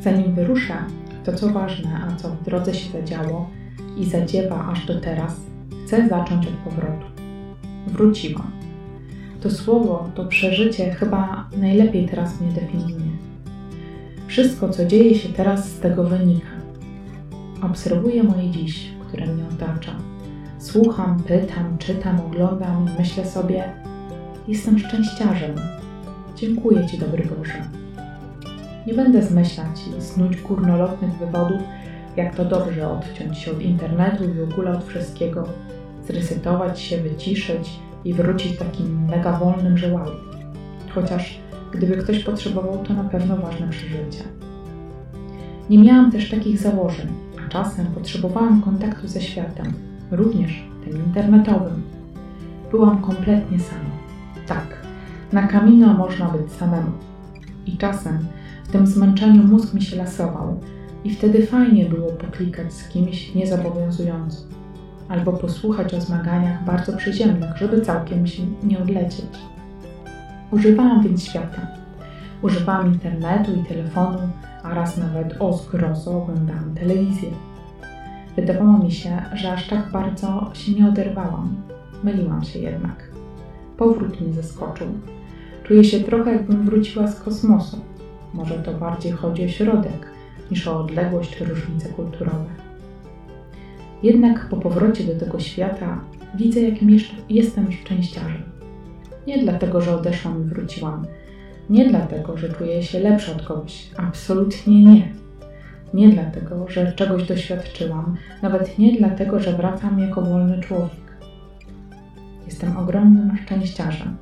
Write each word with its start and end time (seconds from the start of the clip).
Zanim 0.00 0.34
wyruszę, 0.34 0.74
to 1.24 1.32
co 1.32 1.48
ważne, 1.48 1.90
a 2.08 2.16
co 2.16 2.28
w 2.28 2.44
drodze 2.44 2.74
się 2.74 2.92
zadziało 2.92 3.50
i 3.96 4.04
zadziewa 4.04 4.68
aż 4.68 4.86
do 4.86 5.00
teraz, 5.00 5.40
chcę 5.86 6.08
zacząć 6.08 6.46
od 6.46 6.54
powrotu. 6.54 7.06
Wróciłam. 7.86 8.50
To 9.40 9.50
słowo, 9.50 10.08
to 10.14 10.24
przeżycie 10.24 10.90
chyba 10.90 11.48
najlepiej 11.56 12.08
teraz 12.08 12.40
mnie 12.40 12.52
definiuje. 12.52 13.10
Wszystko, 14.26 14.68
co 14.68 14.86
dzieje 14.86 15.14
się 15.14 15.28
teraz, 15.28 15.68
z 15.68 15.80
tego 15.80 16.04
wynika. 16.04 16.48
Obserwuję 17.62 18.22
moje 18.22 18.50
dziś, 18.50 18.90
które 19.08 19.26
mnie 19.26 19.44
otacza. 19.54 19.92
Słucham, 20.58 21.22
pytam, 21.22 21.78
czytam, 21.78 22.20
oglądam 22.20 22.86
i 22.86 23.00
myślę 23.00 23.26
sobie: 23.26 23.64
Jestem 24.48 24.78
szczęściarzem. 24.78 25.54
Dziękuję 26.36 26.86
Ci, 26.86 26.98
dobry 26.98 27.28
Boże. 27.38 27.87
Nie 28.88 28.94
będę 28.94 29.22
zmyślać 29.22 29.80
i 29.98 30.02
snuć 30.02 30.40
górnolotnych 30.40 31.12
wywodów, 31.12 31.60
jak 32.16 32.34
to 32.34 32.44
dobrze 32.44 32.90
odciąć 32.90 33.38
się 33.38 33.50
od 33.50 33.62
internetu 33.62 34.24
i 34.24 34.32
w 34.32 34.52
ogóle 34.52 34.70
od 34.70 34.84
wszystkiego, 34.84 35.48
zresetować 36.06 36.80
się, 36.80 37.02
wyciszyć 37.02 37.80
i 38.04 38.14
wrócić 38.14 38.58
takim 38.58 39.04
mega 39.04 39.38
wolnym 39.38 39.78
żołałem. 39.78 40.16
Chociaż 40.94 41.38
gdyby 41.72 41.96
ktoś 41.96 42.24
potrzebował, 42.24 42.84
to 42.84 42.94
na 42.94 43.04
pewno 43.04 43.36
ważne 43.36 43.68
przeżycie. 43.68 44.24
Nie 45.70 45.78
miałam 45.78 46.12
też 46.12 46.30
takich 46.30 46.58
założeń, 46.58 47.08
a 47.44 47.48
czasem 47.48 47.86
potrzebowałam 47.86 48.62
kontaktu 48.62 49.08
ze 49.08 49.20
światem, 49.20 49.72
również 50.10 50.62
tym 50.84 51.04
internetowym. 51.06 51.82
Byłam 52.70 53.02
kompletnie 53.02 53.60
sama. 53.60 53.90
Tak, 54.46 54.66
na 55.32 55.46
kamino 55.46 55.94
można 55.94 56.28
być 56.28 56.52
samemu. 56.52 56.90
I 57.66 57.76
czasem 57.76 58.18
w 58.68 58.72
tym 58.72 58.86
zmęczeniu 58.86 59.44
mózg 59.44 59.74
mi 59.74 59.82
się 59.82 59.96
lasował 59.96 60.60
i 61.04 61.14
wtedy 61.14 61.46
fajnie 61.46 61.84
było 61.84 62.12
poklikać 62.12 62.72
z 62.72 62.88
kimś 62.88 63.34
niezobowiązująco 63.34 64.38
albo 65.08 65.32
posłuchać 65.32 65.94
o 65.94 66.00
zmaganiach 66.00 66.64
bardzo 66.64 66.96
przyziemnych, 66.96 67.56
żeby 67.56 67.80
całkiem 67.80 68.26
się 68.26 68.42
nie 68.62 68.78
odlecieć. 68.78 69.38
Używałam 70.50 71.02
więc 71.02 71.24
świata. 71.24 71.66
Używałam 72.42 72.86
internetu 72.86 73.50
i 73.60 73.64
telefonu, 73.64 74.18
a 74.62 74.74
raz 74.74 74.96
nawet 74.96 75.34
o 75.40 75.52
zgrozo 75.52 76.22
oglądałam 76.22 76.74
telewizję. 76.74 77.30
Wydawało 78.36 78.78
mi 78.78 78.92
się, 78.92 79.22
że 79.34 79.52
aż 79.52 79.68
tak 79.68 79.92
bardzo 79.92 80.50
się 80.54 80.72
nie 80.72 80.88
oderwałam. 80.88 81.56
Myliłam 82.04 82.44
się 82.44 82.58
jednak. 82.58 83.10
Powrót 83.76 84.20
mnie 84.20 84.32
zaskoczył. 84.32 84.86
Czuję 85.64 85.84
się 85.84 86.00
trochę, 86.00 86.32
jakbym 86.32 86.64
wróciła 86.64 87.06
z 87.06 87.20
kosmosu. 87.20 87.80
Może 88.38 88.54
to 88.54 88.72
bardziej 88.72 89.12
chodzi 89.12 89.44
o 89.44 89.48
środek 89.48 90.10
niż 90.50 90.68
o 90.68 90.80
odległość 90.80 91.40
różnice 91.40 91.88
kulturowe. 91.88 92.50
Jednak 94.02 94.48
po 94.48 94.56
powrocie 94.56 95.04
do 95.04 95.24
tego 95.24 95.40
świata 95.40 96.00
widzę, 96.34 96.60
jakim 96.60 96.98
jestem 97.28 97.72
szczęściarzem. 97.72 98.42
Nie 99.26 99.38
dlatego, 99.38 99.80
że 99.80 99.96
odeszłam 99.96 100.42
i 100.42 100.44
wróciłam. 100.44 101.06
Nie 101.70 101.88
dlatego, 101.88 102.36
że 102.36 102.52
czuję 102.52 102.82
się 102.82 103.00
lepsza 103.00 103.32
od 103.32 103.42
kogoś. 103.42 103.90
Absolutnie 103.96 104.84
nie. 104.84 105.12
Nie 105.94 106.08
dlatego, 106.08 106.68
że 106.68 106.92
czegoś 106.92 107.26
doświadczyłam. 107.26 108.16
Nawet 108.42 108.78
nie 108.78 108.98
dlatego, 108.98 109.40
że 109.40 109.52
wracam 109.52 109.98
jako 109.98 110.22
wolny 110.22 110.60
człowiek. 110.60 111.18
Jestem 112.46 112.76
ogromnym 112.76 113.36
szczęściarzem. 113.36 114.16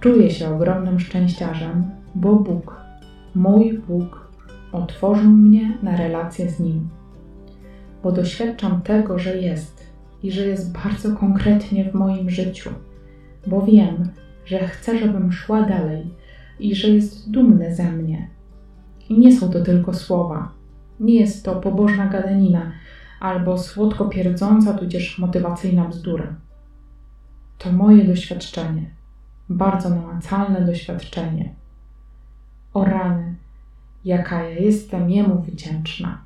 Czuję 0.00 0.30
się 0.30 0.54
ogromnym 0.54 1.00
szczęściarzem, 1.00 1.90
bo 2.14 2.34
Bóg, 2.34 2.83
mój 3.34 3.78
Bóg, 3.78 4.28
otworzył 4.72 5.30
mnie 5.30 5.78
na 5.82 5.96
relację 5.96 6.50
z 6.50 6.60
Nim. 6.60 6.88
Bo 8.02 8.12
doświadczam 8.12 8.82
tego, 8.82 9.18
że 9.18 9.36
jest 9.36 9.86
i 10.22 10.32
że 10.32 10.46
jest 10.46 10.72
bardzo 10.72 11.16
konkretnie 11.16 11.90
w 11.90 11.94
moim 11.94 12.30
życiu, 12.30 12.70
bo 13.46 13.62
wiem, 13.62 14.08
że 14.44 14.68
chce, 14.68 14.98
żebym 14.98 15.32
szła 15.32 15.62
dalej 15.62 16.14
i 16.60 16.74
że 16.74 16.88
jest 16.88 17.30
dumny 17.30 17.74
ze 17.74 17.92
mnie. 17.92 18.28
I 19.08 19.18
nie 19.18 19.36
są 19.36 19.50
to 19.50 19.60
tylko 19.60 19.94
słowa, 19.94 20.52
nie 21.00 21.20
jest 21.20 21.44
to 21.44 21.56
pobożna 21.56 22.06
gadanina 22.06 22.72
albo 23.20 23.58
słodko 23.58 24.04
pierdząca, 24.04 24.74
tudzież 24.74 25.18
motywacyjna 25.18 25.88
bzdura. 25.88 26.34
To 27.58 27.72
moje 27.72 28.04
doświadczenie, 28.04 28.90
bardzo 29.48 29.90
namacalne 29.90 30.60
doświadczenie. 30.60 31.63
O 32.74 32.84
rany, 32.84 33.34
jaka 34.04 34.42
ja 34.42 34.60
jestem 34.60 35.10
Jemu 35.10 35.42
wdzięczna. 35.42 36.24